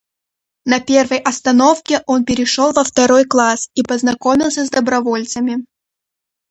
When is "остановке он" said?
1.19-2.25